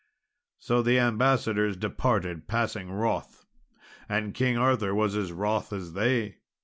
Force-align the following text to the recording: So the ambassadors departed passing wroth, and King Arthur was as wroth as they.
So 0.57 0.81
the 0.81 0.97
ambassadors 0.97 1.77
departed 1.77 2.47
passing 2.47 2.89
wroth, 2.89 3.45
and 4.09 4.33
King 4.33 4.57
Arthur 4.57 4.95
was 4.95 5.15
as 5.15 5.31
wroth 5.31 5.71
as 5.71 5.93
they. 5.93 6.37